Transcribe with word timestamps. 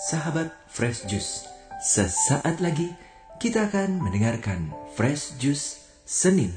sahabat 0.00 0.48
Fresh 0.64 1.04
Juice. 1.04 1.44
Sesaat 1.84 2.64
lagi 2.64 2.88
kita 3.36 3.68
akan 3.68 4.00
mendengarkan 4.00 4.72
Fresh 4.96 5.36
Juice 5.36 5.92
Senin 6.08 6.56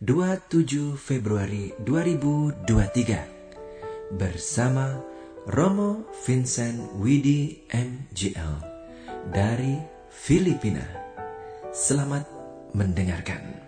27 0.00 0.96
Februari 0.96 1.76
2023 1.84 4.16
bersama 4.16 5.04
Romo 5.44 6.08
Vincent 6.24 6.96
Widi 6.96 7.68
MGL 7.68 8.54
dari 9.36 9.76
Filipina. 10.08 10.88
Selamat 11.68 12.24
mendengarkan. 12.72 13.67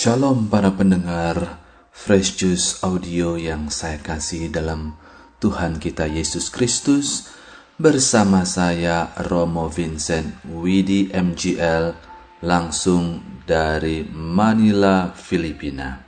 Shalom 0.00 0.48
para 0.48 0.72
pendengar 0.72 1.60
Fresh 1.92 2.40
Juice 2.40 2.80
Audio 2.80 3.36
yang 3.36 3.68
saya 3.68 4.00
kasih 4.00 4.48
dalam 4.48 4.96
Tuhan 5.44 5.76
kita 5.76 6.08
Yesus 6.08 6.48
Kristus 6.48 7.28
bersama 7.76 8.48
saya 8.48 9.12
Romo 9.28 9.68
Vincent 9.68 10.40
Widi 10.48 11.12
MGL 11.12 11.92
langsung 12.40 13.20
dari 13.44 14.00
Manila, 14.08 15.12
Filipina. 15.12 16.00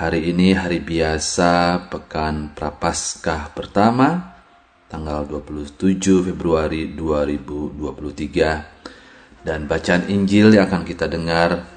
Hari 0.00 0.32
ini 0.32 0.56
hari 0.56 0.80
biasa 0.80 1.92
pekan 1.92 2.56
Prapaskah 2.56 3.52
pertama 3.52 4.40
tanggal 4.88 5.28
27 5.28 6.32
Februari 6.32 6.96
2023 6.96 9.44
dan 9.44 9.68
bacaan 9.68 10.08
Injil 10.08 10.56
yang 10.56 10.72
akan 10.72 10.88
kita 10.88 11.12
dengar 11.12 11.75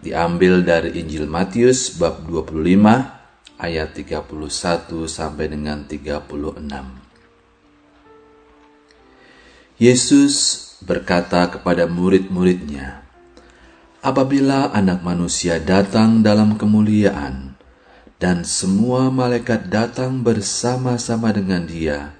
diambil 0.00 0.60
dari 0.60 1.00
Injil 1.00 1.24
Matius 1.24 1.96
bab 1.96 2.24
25 2.28 2.52
ayat 3.56 3.88
31 3.96 5.08
sampai 5.08 5.46
dengan 5.48 5.84
36. 5.88 6.68
Yesus 9.76 10.34
berkata 10.84 11.48
kepada 11.52 11.88
murid-muridnya, 11.88 13.04
Apabila 14.04 14.70
anak 14.70 15.02
manusia 15.02 15.58
datang 15.58 16.22
dalam 16.22 16.54
kemuliaan, 16.54 17.58
dan 18.16 18.48
semua 18.48 19.12
malaikat 19.12 19.68
datang 19.68 20.24
bersama-sama 20.24 21.34
dengan 21.36 21.68
dia, 21.68 22.16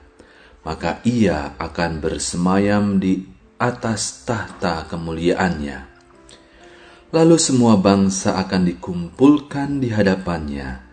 maka 0.61 1.01
ia 1.07 1.57
akan 1.57 2.03
bersemayam 2.03 3.01
di 3.01 3.25
atas 3.57 4.27
tahta 4.29 4.85
kemuliaannya 4.93 5.96
Lalu 7.17 7.41
semua 7.41 7.81
bangsa 7.81 8.37
akan 8.37 8.69
dikumpulkan 8.69 9.81
di 9.81 9.89
hadapannya, 9.89 10.85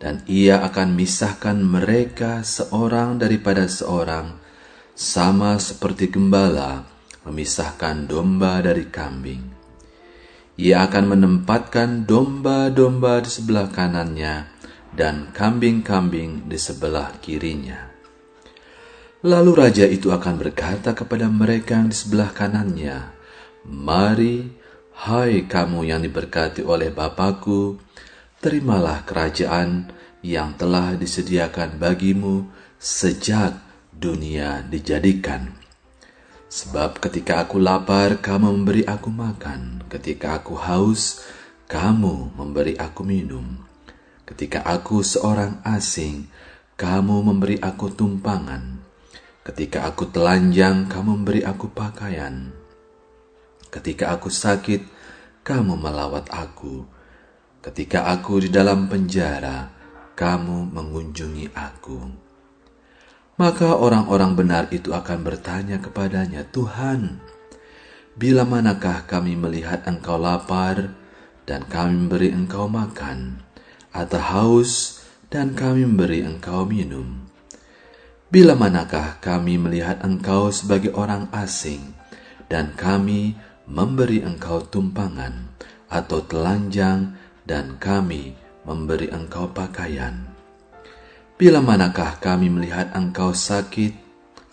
dan 0.00 0.24
ia 0.24 0.64
akan 0.64 0.96
misahkan 0.96 1.60
mereka 1.60 2.40
seorang 2.40 3.20
daripada 3.20 3.68
seorang, 3.68 4.40
sama 4.96 5.60
seperti 5.60 6.08
gembala 6.08 6.88
memisahkan 7.28 8.08
domba 8.08 8.64
dari 8.64 8.88
kambing. 8.88 9.44
Ia 10.56 10.88
akan 10.88 11.12
menempatkan 11.12 12.08
domba-domba 12.08 13.20
di 13.20 13.28
sebelah 13.28 13.68
kanannya 13.68 14.48
dan 14.96 15.28
kambing-kambing 15.36 16.48
di 16.48 16.56
sebelah 16.56 17.20
kirinya. 17.20 17.92
Lalu 19.28 19.52
raja 19.52 19.84
itu 19.84 20.08
akan 20.08 20.40
berkata 20.40 20.96
kepada 20.96 21.28
mereka 21.28 21.76
yang 21.76 21.92
di 21.92 21.96
sebelah 22.00 22.32
kanannya, 22.32 23.12
"Mari, 23.68 24.55
Hai 24.96 25.44
kamu 25.44 25.92
yang 25.92 26.00
diberkati 26.00 26.64
oleh 26.64 26.88
Bapakku, 26.88 27.76
terimalah 28.40 29.04
kerajaan 29.04 29.92
yang 30.24 30.56
telah 30.56 30.96
disediakan 30.96 31.76
bagimu 31.76 32.48
sejak 32.80 33.60
dunia 33.92 34.64
dijadikan. 34.64 35.52
Sebab 36.48 36.96
ketika 36.96 37.44
aku 37.44 37.60
lapar, 37.60 38.24
kamu 38.24 38.56
memberi 38.56 38.88
aku 38.88 39.12
makan. 39.12 39.84
Ketika 39.92 40.40
aku 40.40 40.56
haus, 40.56 41.20
kamu 41.68 42.32
memberi 42.32 42.80
aku 42.80 43.04
minum. 43.04 43.68
Ketika 44.24 44.64
aku 44.64 45.04
seorang 45.04 45.60
asing, 45.60 46.24
kamu 46.80 47.20
memberi 47.20 47.60
aku 47.60 47.92
tumpangan. 47.92 48.80
Ketika 49.44 49.84
aku 49.92 50.08
telanjang, 50.08 50.88
kamu 50.88 51.20
memberi 51.20 51.44
aku 51.44 51.68
pakaian 51.68 52.64
Ketika 53.76 54.08
aku 54.14 54.32
sakit, 54.32 54.95
kamu 55.46 55.78
melawat 55.78 56.26
aku. 56.34 56.82
Ketika 57.62 58.10
aku 58.10 58.42
di 58.42 58.50
dalam 58.50 58.90
penjara, 58.90 59.70
kamu 60.18 60.74
mengunjungi 60.74 61.54
aku. 61.54 62.02
Maka 63.38 63.78
orang-orang 63.78 64.34
benar 64.34 64.64
itu 64.74 64.90
akan 64.90 65.22
bertanya 65.22 65.78
kepadanya, 65.78 66.42
"Tuhan, 66.50 67.22
bila 68.18 68.42
manakah 68.42 69.06
kami 69.06 69.38
melihat 69.38 69.86
Engkau 69.86 70.18
lapar 70.18 70.98
dan 71.46 71.62
kami 71.70 71.94
memberi 71.94 72.34
Engkau 72.34 72.66
makan, 72.66 73.44
atau 73.94 74.18
haus 74.18 75.04
dan 75.30 75.54
kami 75.54 75.86
memberi 75.86 76.26
Engkau 76.26 76.66
minum? 76.66 77.28
Bila 78.32 78.58
manakah 78.58 79.22
kami 79.22 79.62
melihat 79.62 80.02
Engkau 80.02 80.50
sebagai 80.50 80.90
orang 80.96 81.30
asing 81.30 81.94
dan 82.50 82.74
kami 82.74 83.38
memberi 83.66 84.22
engkau 84.22 84.62
tumpangan 84.62 85.50
atau 85.90 86.22
telanjang 86.22 87.18
dan 87.46 87.78
kami 87.78 88.34
memberi 88.66 89.10
engkau 89.10 89.50
pakaian. 89.50 90.26
Bila 91.36 91.60
manakah 91.60 92.16
kami 92.18 92.48
melihat 92.48 92.94
engkau 92.96 93.36
sakit 93.36 93.92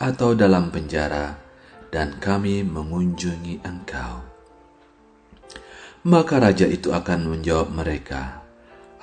atau 0.01 0.35
dalam 0.35 0.73
penjara 0.73 1.39
dan 1.93 2.19
kami 2.19 2.65
mengunjungi 2.65 3.63
engkau? 3.63 4.25
Maka 6.03 6.35
raja 6.43 6.67
itu 6.67 6.91
akan 6.91 7.31
menjawab 7.31 7.71
mereka, 7.71 8.43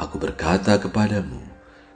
Aku 0.01 0.17
berkata 0.17 0.81
kepadamu, 0.81 1.41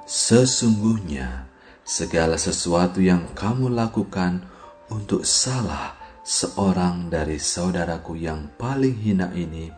sesungguhnya 0.05 1.49
segala 1.89 2.37
sesuatu 2.37 3.01
yang 3.01 3.33
kamu 3.33 3.73
lakukan 3.73 4.45
untuk 4.93 5.25
salah 5.25 6.04
seorang 6.25 7.13
dari 7.13 7.37
saudaraku 7.37 8.17
yang 8.17 8.49
paling 8.57 8.97
hina 8.97 9.29
ini, 9.37 9.69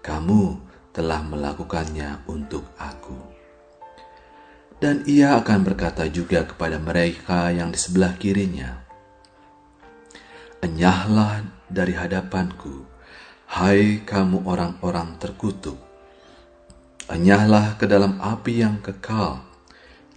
kamu 0.00 0.56
telah 0.96 1.20
melakukannya 1.20 2.24
untuk 2.32 2.64
aku. 2.80 3.36
Dan 4.80 5.04
ia 5.04 5.36
akan 5.36 5.60
berkata 5.68 6.08
juga 6.08 6.48
kepada 6.48 6.80
mereka 6.80 7.52
yang 7.52 7.68
di 7.68 7.76
sebelah 7.76 8.16
kirinya, 8.16 8.88
Enyahlah 10.64 11.44
dari 11.68 11.92
hadapanku, 11.92 12.88
hai 13.52 14.00
kamu 14.00 14.48
orang-orang 14.48 15.20
terkutuk. 15.20 15.76
Enyahlah 17.12 17.76
ke 17.76 17.84
dalam 17.84 18.16
api 18.18 18.64
yang 18.64 18.80
kekal, 18.80 19.44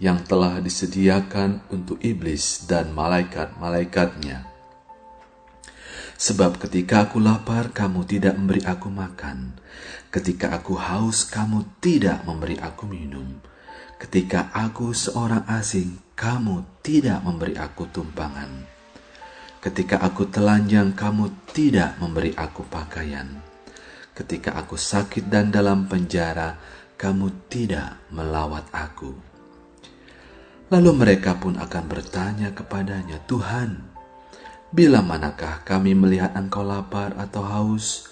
yang 0.00 0.24
telah 0.24 0.58
disediakan 0.64 1.68
untuk 1.68 2.00
iblis 2.00 2.64
dan 2.64 2.90
malaikat-malaikatnya 2.96 4.49
Sebab 6.20 6.60
ketika 6.60 7.08
aku 7.08 7.16
lapar, 7.16 7.72
kamu 7.72 8.04
tidak 8.04 8.36
memberi 8.36 8.60
aku 8.68 8.92
makan. 8.92 9.56
Ketika 10.12 10.52
aku 10.52 10.76
haus, 10.76 11.24
kamu 11.24 11.80
tidak 11.80 12.28
memberi 12.28 12.60
aku 12.60 12.84
minum. 12.84 13.40
Ketika 13.96 14.52
aku 14.52 14.92
seorang 14.92 15.48
asing, 15.48 15.96
kamu 16.12 16.84
tidak 16.84 17.24
memberi 17.24 17.56
aku 17.56 17.88
tumpangan. 17.88 18.68
Ketika 19.64 20.04
aku 20.04 20.28
telanjang, 20.28 20.92
kamu 20.92 21.32
tidak 21.56 21.96
memberi 21.96 22.36
aku 22.36 22.68
pakaian. 22.68 23.40
Ketika 24.12 24.60
aku 24.60 24.76
sakit 24.76 25.24
dan 25.32 25.48
dalam 25.48 25.88
penjara, 25.88 26.60
kamu 27.00 27.48
tidak 27.48 27.96
melawat 28.12 28.68
aku. 28.76 29.16
Lalu 30.68 30.90
mereka 30.92 31.40
pun 31.40 31.56
akan 31.56 31.84
bertanya 31.88 32.52
kepadanya, 32.52 33.24
"Tuhan, 33.24 33.89
Bila 34.70 35.02
manakah 35.02 35.66
kami 35.66 35.98
melihat 35.98 36.30
engkau 36.38 36.62
lapar 36.62 37.18
atau 37.18 37.42
haus, 37.42 38.06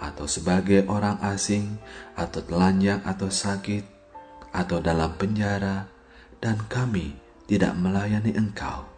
atau 0.00 0.24
sebagai 0.24 0.88
orang 0.88 1.20
asing, 1.20 1.76
atau 2.16 2.40
telanjang 2.40 3.04
atau 3.04 3.28
sakit, 3.28 3.84
atau 4.56 4.80
dalam 4.80 5.20
penjara, 5.20 5.84
dan 6.40 6.64
kami 6.64 7.12
tidak 7.44 7.76
melayani 7.76 8.32
engkau? 8.32 8.88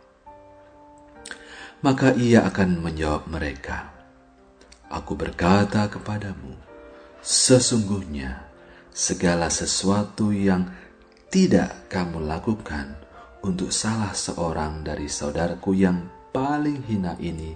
Maka 1.82 2.14
ia 2.14 2.46
akan 2.46 2.78
menjawab 2.78 3.26
mereka, 3.26 3.90
Aku 4.90 5.14
berkata 5.14 5.86
kepadamu, 5.86 6.54
sesungguhnya 7.22 8.42
segala 8.90 9.46
sesuatu 9.46 10.34
yang 10.34 10.66
tidak 11.30 11.86
kamu 11.86 12.26
lakukan 12.26 12.98
untuk 13.42 13.70
salah 13.70 14.10
seorang 14.10 14.82
dari 14.82 15.06
saudaraku 15.06 15.78
yang 15.78 16.19
paling 16.30 16.82
hina 16.86 17.18
ini, 17.18 17.54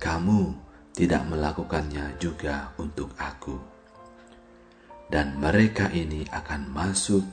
kamu 0.00 0.54
tidak 0.92 1.24
melakukannya 1.28 2.16
juga 2.20 2.72
untuk 2.76 3.12
aku. 3.16 3.56
Dan 5.08 5.40
mereka 5.40 5.88
ini 5.88 6.28
akan 6.28 6.68
masuk 6.68 7.24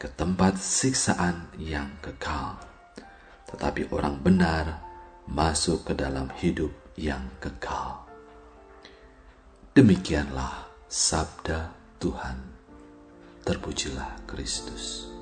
ke 0.00 0.08
tempat 0.08 0.56
siksaan 0.56 1.52
yang 1.60 2.00
kekal. 2.00 2.56
Tetapi 3.52 3.92
orang 3.92 4.16
benar 4.24 4.80
masuk 5.28 5.84
ke 5.84 5.92
dalam 5.92 6.32
hidup 6.40 6.72
yang 6.96 7.28
kekal. 7.36 8.08
Demikianlah 9.76 10.70
sabda 10.88 11.76
Tuhan. 12.00 12.40
Terpujilah 13.44 14.24
Kristus. 14.24 15.19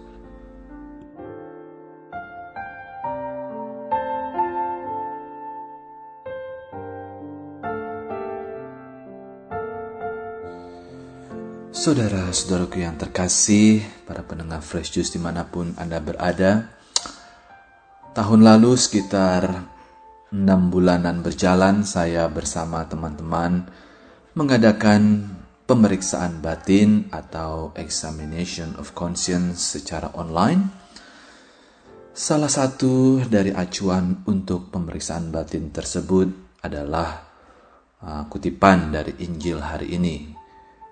Saudara-saudaraku 11.79 12.83
yang 12.83 12.99
terkasih, 12.99 13.87
para 14.03 14.27
pendengar 14.27 14.59
Fresh 14.67 14.99
Juice 14.99 15.15
di 15.15 15.23
mana 15.23 15.47
pun 15.47 15.79
Anda 15.79 16.03
berada, 16.03 16.75
tahun 18.19 18.43
lalu 18.43 18.75
sekitar 18.75 19.63
enam 20.35 20.75
bulanan 20.75 21.23
berjalan, 21.23 21.87
saya 21.87 22.27
bersama 22.27 22.83
teman-teman 22.91 23.71
mengadakan 24.35 25.31
pemeriksaan 25.71 26.43
batin 26.43 27.07
atau 27.15 27.71
examination 27.79 28.75
of 28.75 28.91
conscience 28.99 29.63
secara 29.63 30.11
online. 30.19 30.75
Salah 32.11 32.51
satu 32.51 33.23
dari 33.23 33.55
acuan 33.55 34.27
untuk 34.27 34.75
pemeriksaan 34.75 35.31
batin 35.31 35.71
tersebut 35.71 36.59
adalah 36.59 37.23
uh, 38.03 38.27
kutipan 38.27 38.91
dari 38.91 39.15
Injil 39.23 39.63
hari 39.63 39.95
ini 39.95 40.38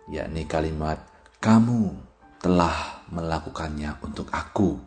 yakni 0.06 0.47
kalimat 0.47 1.03
"kamu 1.43 1.94
telah 2.38 3.06
melakukannya 3.11 3.99
untuk 4.03 4.31
aku" 4.31 4.79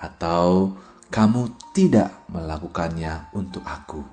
atau 0.00 0.76
"kamu 1.08 1.52
tidak 1.72 2.12
melakukannya 2.28 3.32
untuk 3.32 3.64
aku". 3.64 4.04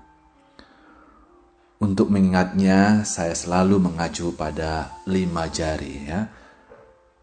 Untuk 1.81 2.13
mengingatnya, 2.13 3.01
saya 3.01 3.33
selalu 3.33 3.81
mengacu 3.81 4.29
pada 4.37 5.01
lima 5.09 5.49
jari 5.49 6.05
ya. 6.05 6.29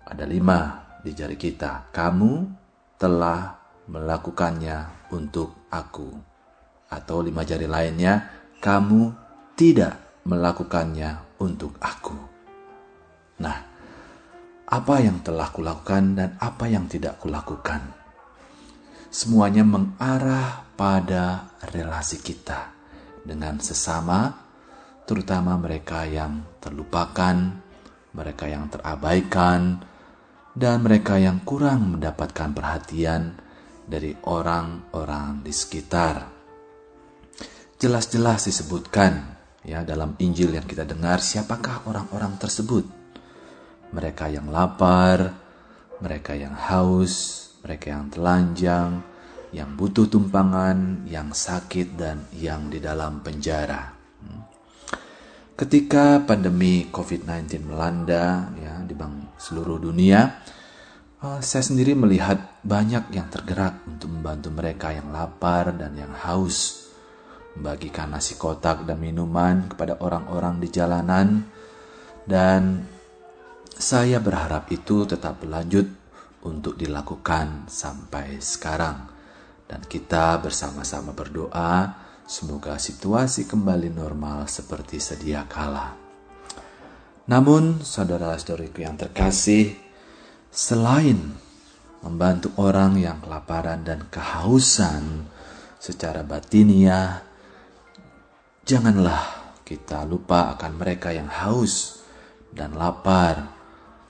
Ada 0.02 0.26
lima 0.26 0.82
di 0.98 1.14
jari 1.14 1.38
kita. 1.38 1.94
Kamu 1.94 2.30
telah 2.98 3.54
melakukannya 3.86 5.06
untuk 5.14 5.70
aku. 5.70 6.10
Atau 6.90 7.22
lima 7.22 7.46
jari 7.46 7.70
lainnya, 7.70 8.26
kamu 8.58 9.14
tidak 9.54 10.24
melakukannya 10.26 11.38
untuk 11.38 11.78
aku. 11.78 12.37
Nah, 13.38 13.58
apa 14.68 14.94
yang 15.00 15.22
telah 15.22 15.48
kulakukan 15.54 16.18
dan 16.18 16.30
apa 16.42 16.66
yang 16.66 16.90
tidak 16.90 17.22
kulakukan? 17.22 17.94
Semuanya 19.08 19.64
mengarah 19.64 20.68
pada 20.76 21.56
relasi 21.72 22.20
kita 22.20 22.74
dengan 23.24 23.56
sesama, 23.62 24.36
terutama 25.08 25.56
mereka 25.56 26.04
yang 26.04 26.44
terlupakan, 26.60 27.64
mereka 28.12 28.44
yang 28.50 28.68
terabaikan, 28.68 29.80
dan 30.52 30.84
mereka 30.84 31.16
yang 31.16 31.40
kurang 31.46 31.96
mendapatkan 31.96 32.52
perhatian 32.52 33.38
dari 33.88 34.12
orang-orang 34.26 35.40
di 35.46 35.54
sekitar. 35.54 36.28
Jelas-jelas 37.78 38.50
disebutkan 38.50 39.38
ya 39.62 39.86
dalam 39.86 40.18
Injil 40.18 40.52
yang 40.52 40.66
kita 40.66 40.82
dengar 40.82 41.22
siapakah 41.22 41.86
orang-orang 41.86 42.36
tersebut 42.36 42.97
mereka 43.92 44.28
yang 44.28 44.52
lapar, 44.52 45.32
mereka 45.98 46.36
yang 46.36 46.54
haus, 46.54 47.48
mereka 47.64 47.90
yang 47.90 48.06
telanjang, 48.12 49.02
yang 49.50 49.74
butuh 49.74 50.06
tumpangan, 50.06 51.08
yang 51.08 51.32
sakit, 51.32 51.96
dan 51.96 52.28
yang 52.36 52.68
di 52.68 52.78
dalam 52.78 53.24
penjara. 53.24 53.96
Hmm. 54.22 54.42
Ketika 55.58 56.22
pandemi 56.22 56.86
COVID-19 56.92 57.66
melanda 57.66 58.52
ya, 58.60 58.78
di 58.84 58.94
seluruh 59.40 59.80
dunia, 59.80 60.44
eh, 61.24 61.40
saya 61.40 61.64
sendiri 61.64 61.96
melihat 61.96 62.60
banyak 62.62 63.10
yang 63.10 63.26
tergerak 63.32 63.82
untuk 63.88 64.12
membantu 64.12 64.52
mereka 64.52 64.92
yang 64.92 65.10
lapar 65.10 65.72
dan 65.74 65.96
yang 65.96 66.12
haus, 66.12 66.86
membagikan 67.56 68.12
nasi 68.14 68.38
kotak 68.38 68.86
dan 68.86 69.00
minuman 69.00 69.66
kepada 69.66 69.98
orang-orang 69.98 70.62
di 70.62 70.68
jalanan, 70.70 71.42
dan 72.28 72.84
saya 73.78 74.18
berharap 74.18 74.66
itu 74.74 75.06
tetap 75.06 75.38
berlanjut 75.38 75.86
untuk 76.42 76.74
dilakukan 76.74 77.70
sampai 77.70 78.42
sekarang, 78.42 79.06
dan 79.70 79.86
kita 79.86 80.42
bersama-sama 80.42 81.14
berdoa 81.14 81.94
semoga 82.26 82.74
situasi 82.74 83.46
kembali 83.46 83.94
normal 83.94 84.50
seperti 84.50 84.98
sedia 84.98 85.46
kala. 85.46 85.94
Namun, 87.30 87.78
saudara-saudariku 87.78 88.82
yang 88.82 88.98
terkasih, 88.98 89.78
selain 90.50 91.38
membantu 92.02 92.50
orang 92.58 92.98
yang 92.98 93.22
kelaparan 93.22 93.86
dan 93.86 94.10
kehausan 94.10 95.30
secara 95.78 96.26
batiniah, 96.26 97.22
janganlah 98.66 99.54
kita 99.62 100.02
lupa 100.02 100.50
akan 100.58 100.72
mereka 100.74 101.14
yang 101.14 101.30
haus 101.30 102.02
dan 102.50 102.74
lapar 102.74 103.57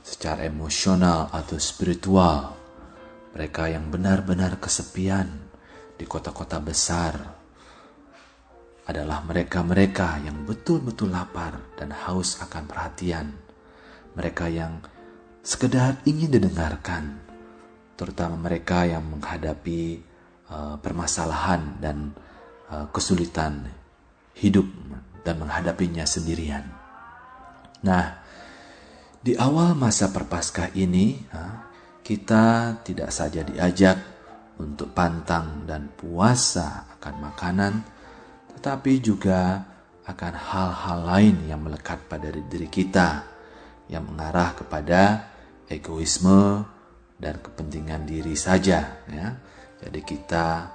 secara 0.08 0.48
emosional 0.48 1.28
atau 1.28 1.60
spiritual. 1.60 2.56
Mereka 3.36 3.68
yang 3.68 3.92
benar-benar 3.92 4.56
kesepian 4.56 5.28
di 6.00 6.08
kota-kota 6.08 6.56
besar 6.64 7.12
adalah 8.88 9.20
mereka-mereka 9.20 10.24
yang 10.24 10.48
betul-betul 10.48 11.12
lapar 11.12 11.60
dan 11.76 11.92
haus 11.92 12.40
akan 12.40 12.64
perhatian. 12.64 13.36
Mereka 14.16 14.48
yang 14.48 14.80
sekedar 15.44 16.00
ingin 16.08 16.32
didengarkan, 16.32 17.20
terutama 18.00 18.40
mereka 18.40 18.88
yang 18.88 19.04
menghadapi 19.04 20.00
uh, 20.48 20.80
permasalahan 20.80 21.76
dan 21.84 22.16
uh, 22.72 22.88
kesulitan 22.88 23.68
hidup 24.40 24.64
dan 25.20 25.36
menghadapinya 25.36 26.08
sendirian. 26.08 26.64
Nah, 27.84 28.27
di 29.28 29.36
awal 29.36 29.76
masa 29.76 30.08
perpaskah 30.08 30.72
ini, 30.72 31.20
kita 32.00 32.80
tidak 32.80 33.12
saja 33.12 33.44
diajak 33.44 34.00
untuk 34.56 34.96
pantang 34.96 35.68
dan 35.68 35.92
puasa 35.92 36.88
akan 36.96 37.14
makanan, 37.28 37.72
tetapi 38.56 39.04
juga 39.04 39.68
akan 40.08 40.32
hal-hal 40.32 40.98
lain 41.04 41.36
yang 41.44 41.60
melekat 41.60 42.08
pada 42.08 42.32
diri 42.32 42.72
kita, 42.72 43.28
yang 43.92 44.08
mengarah 44.08 44.56
kepada 44.56 45.28
egoisme 45.68 46.64
dan 47.20 47.36
kepentingan 47.44 48.08
diri 48.08 48.32
saja. 48.32 49.04
Ya. 49.12 49.36
Jadi 49.84 50.08
kita 50.08 50.72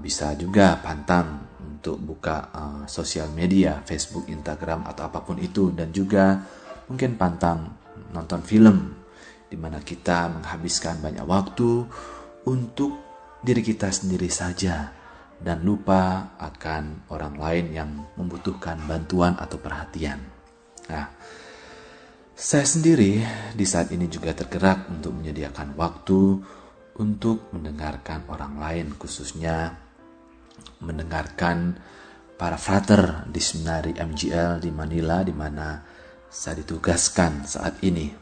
bisa 0.00 0.32
juga 0.40 0.80
pantang 0.80 1.52
untuk 1.60 2.00
buka 2.00 2.48
sosial 2.88 3.28
media, 3.28 3.84
Facebook, 3.84 4.24
Instagram 4.32 4.88
atau 4.88 5.04
apa 5.04 5.20
pun 5.20 5.36
itu, 5.36 5.68
dan 5.76 5.92
juga 5.92 6.40
mungkin 6.88 7.16
pantang 7.16 7.74
nonton 8.12 8.42
film 8.44 8.92
di 9.48 9.56
mana 9.56 9.80
kita 9.80 10.32
menghabiskan 10.34 10.98
banyak 10.98 11.24
waktu 11.24 11.86
untuk 12.48 12.92
diri 13.44 13.62
kita 13.62 13.92
sendiri 13.92 14.28
saja 14.28 14.90
dan 15.38 15.60
lupa 15.60 16.34
akan 16.40 17.10
orang 17.12 17.34
lain 17.36 17.66
yang 17.76 17.90
membutuhkan 18.16 18.80
bantuan 18.88 19.36
atau 19.36 19.60
perhatian. 19.60 20.18
Nah, 20.88 21.06
saya 22.34 22.66
sendiri 22.66 23.20
di 23.52 23.66
saat 23.68 23.92
ini 23.92 24.08
juga 24.08 24.32
tergerak 24.34 24.90
untuk 24.90 25.14
menyediakan 25.14 25.76
waktu 25.78 26.22
untuk 26.98 27.50
mendengarkan 27.54 28.26
orang 28.30 28.58
lain 28.58 28.86
khususnya 28.98 29.76
mendengarkan 30.82 31.78
para 32.34 32.58
frater 32.58 33.26
di 33.30 33.38
seminari 33.38 33.94
MGL 33.94 34.62
di 34.62 34.70
Manila 34.74 35.22
di 35.22 35.34
mana 35.34 35.78
saya 36.30 36.60
ditugaskan 36.60 37.46
saat 37.48 37.80
ini. 37.82 38.12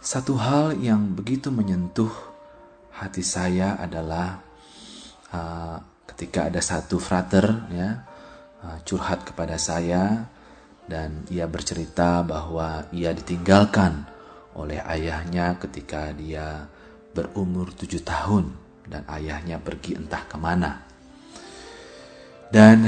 Satu 0.00 0.38
hal 0.38 0.78
yang 0.78 1.18
begitu 1.18 1.50
menyentuh 1.50 2.10
hati 2.94 3.26
saya 3.26 3.74
adalah 3.76 4.40
uh, 5.34 5.76
ketika 6.06 6.46
ada 6.46 6.62
satu 6.62 6.96
frater 7.02 7.44
ya 7.74 8.06
uh, 8.62 8.78
curhat 8.86 9.26
kepada 9.26 9.58
saya 9.58 10.30
dan 10.86 11.26
ia 11.28 11.50
bercerita 11.50 12.22
bahwa 12.22 12.86
ia 12.94 13.10
ditinggalkan 13.10 14.06
oleh 14.54 14.78
ayahnya 14.86 15.58
ketika 15.58 16.14
dia 16.14 16.70
berumur 17.12 17.74
tujuh 17.74 18.00
tahun 18.06 18.54
dan 18.86 19.02
ayahnya 19.10 19.58
pergi 19.58 19.98
entah 19.98 20.22
ke 20.24 20.36
mana. 20.38 20.86
Dan 22.46 22.86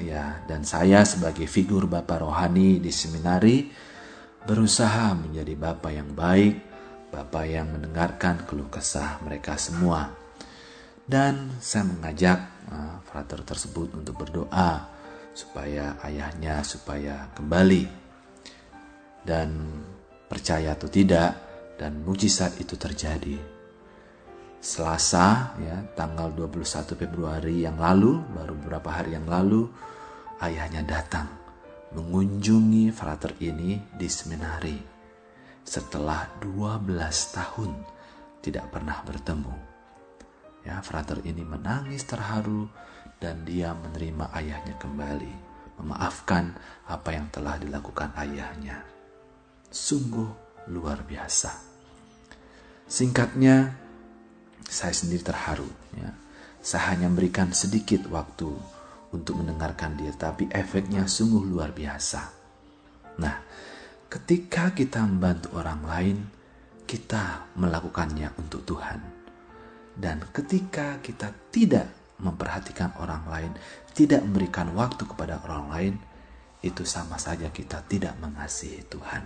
ya 0.00 0.42
dan 0.46 0.62
saya 0.62 1.02
sebagai 1.02 1.46
figur 1.50 1.90
bapak 1.90 2.22
rohani 2.22 2.78
di 2.78 2.90
seminari 2.90 3.68
berusaha 4.48 5.12
menjadi 5.12 5.52
bapak 5.60 5.92
yang 5.92 6.10
baik, 6.16 6.54
bapak 7.12 7.44
yang 7.44 7.68
mendengarkan 7.68 8.48
keluh 8.48 8.72
kesah 8.72 9.20
mereka 9.20 9.60
semua. 9.60 10.08
Dan 11.08 11.52
saya 11.60 11.84
mengajak 11.88 12.38
uh, 12.72 13.00
frater 13.04 13.44
tersebut 13.44 13.92
untuk 13.92 14.24
berdoa 14.24 14.88
supaya 15.36 16.00
ayahnya 16.04 16.64
supaya 16.64 17.28
kembali. 17.36 17.84
Dan 19.24 19.48
percaya 20.28 20.72
atau 20.72 20.88
tidak 20.88 21.36
dan 21.76 22.00
mujizat 22.04 22.56
itu 22.60 22.76
terjadi. 22.80 23.57
Selasa 24.58 25.54
ya 25.62 25.86
tanggal 25.94 26.34
21 26.34 26.98
Februari 26.98 27.62
yang 27.62 27.78
lalu 27.78 28.18
baru 28.34 28.58
beberapa 28.58 28.90
hari 28.90 29.14
yang 29.14 29.30
lalu 29.30 29.70
ayahnya 30.42 30.82
datang 30.82 31.30
mengunjungi 31.94 32.90
frater 32.90 33.38
ini 33.38 33.78
di 33.94 34.08
seminari 34.10 34.76
setelah 35.62 36.26
12 36.42 36.88
tahun 37.36 37.70
tidak 38.40 38.72
pernah 38.72 38.98
bertemu. 39.04 39.56
Ya, 40.64 40.80
frater 40.80 41.20
ini 41.22 41.44
menangis 41.44 42.08
terharu 42.08 42.66
dan 43.20 43.44
dia 43.44 43.72
menerima 43.76 44.32
ayahnya 44.32 44.74
kembali, 44.80 45.34
memaafkan 45.80 46.56
apa 46.88 47.08
yang 47.12 47.28
telah 47.28 47.60
dilakukan 47.60 48.16
ayahnya. 48.16 48.84
Sungguh 49.68 50.28
luar 50.72 51.04
biasa. 51.04 51.52
Singkatnya, 52.88 53.87
saya 54.68 54.92
sendiri 54.92 55.24
terharu. 55.24 55.66
Ya. 55.96 56.12
Saya 56.60 56.92
hanya 56.94 57.08
memberikan 57.08 57.50
sedikit 57.56 58.04
waktu 58.12 58.52
untuk 59.16 59.40
mendengarkan 59.40 59.96
dia, 59.96 60.12
tapi 60.12 60.52
efeknya 60.52 61.08
sungguh 61.08 61.48
luar 61.48 61.72
biasa. 61.72 62.22
Nah, 63.18 63.36
ketika 64.12 64.76
kita 64.76 65.00
membantu 65.08 65.56
orang 65.56 65.80
lain, 65.88 66.18
kita 66.84 67.48
melakukannya 67.56 68.36
untuk 68.36 68.68
Tuhan. 68.68 69.00
Dan 69.98 70.22
ketika 70.30 71.00
kita 71.00 71.32
tidak 71.50 71.88
memperhatikan 72.20 72.94
orang 73.00 73.24
lain, 73.26 73.52
tidak 73.96 74.22
memberikan 74.22 74.70
waktu 74.76 75.08
kepada 75.08 75.40
orang 75.42 75.64
lain, 75.72 75.94
itu 76.62 76.82
sama 76.82 77.16
saja 77.18 77.48
kita 77.50 77.82
tidak 77.86 78.18
mengasihi 78.18 78.82
Tuhan. 78.86 79.22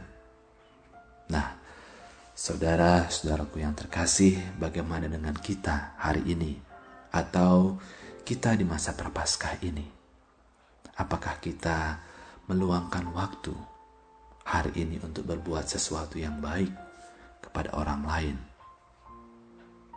Nah, 1.33 1.62
saudara-saudaraku 2.33 3.61
yang 3.61 3.77
terkasih, 3.77 4.41
bagaimana 4.57 5.09
dengan 5.09 5.37
kita 5.37 5.97
hari 6.01 6.25
ini? 6.25 6.57
Atau 7.13 7.77
kita 8.25 8.57
di 8.57 8.65
masa 8.65 8.97
prapaskah 8.97 9.61
ini? 9.61 9.85
Apakah 10.97 11.37
kita 11.41 12.01
meluangkan 12.49 13.05
waktu 13.13 13.53
hari 14.49 14.73
ini 14.81 14.97
untuk 15.05 15.29
berbuat 15.29 15.69
sesuatu 15.69 16.17
yang 16.17 16.41
baik 16.41 16.73
kepada 17.45 17.77
orang 17.77 18.03
lain? 18.05 18.37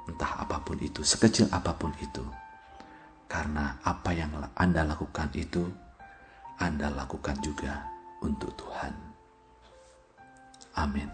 Entah 0.06 0.44
apa 0.44 0.62
pun 0.62 0.77
itu, 0.84 1.01
sekecil 1.01 1.50
apa 1.50 1.74
pun 1.74 1.96
itu. 2.04 2.24
Karena 3.25 3.80
apa 3.82 4.13
yang 4.13 4.36
Anda 4.54 4.86
lakukan 4.86 5.34
itu, 5.34 5.65
Anda 6.62 6.94
lakukan 6.94 7.42
juga 7.42 7.82
untuk 8.22 8.54
Tuhan. 8.54 8.94
Amin. 10.75 11.10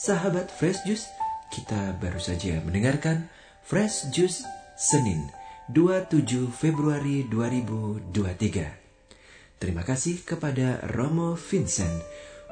Sahabat 0.00 0.48
Fresh 0.48 0.88
Juice, 0.88 1.12
kita 1.52 1.92
baru 2.00 2.16
saja 2.16 2.56
mendengarkan 2.64 3.28
Fresh 3.60 4.08
Juice 4.08 4.48
Senin 4.72 5.28
27 5.68 6.48
Februari 6.48 7.28
2023. 7.28 9.60
Terima 9.60 9.84
kasih 9.84 10.24
kepada 10.24 10.80
Romo 10.96 11.36
Vincent 11.36 11.92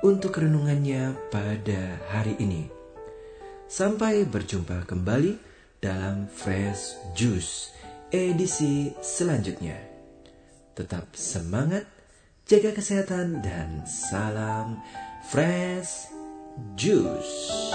untuk 0.04 0.36
renungannya 0.36 1.16
pada 1.32 1.96
hari 2.12 2.36
ini. 2.36 2.68
Sampai 3.64 4.28
berjumpa 4.28 4.84
kembali 4.84 5.40
dalam 5.80 6.28
Fresh 6.28 7.16
Juice 7.16 7.72
edisi 8.12 8.92
selanjutnya. 9.00 9.80
Tetap 10.76 11.16
semangat, 11.16 11.88
jaga 12.44 12.76
kesehatan, 12.76 13.40
dan 13.40 13.88
salam 13.88 14.84
Fresh 15.32 16.17
juice. 16.76 17.68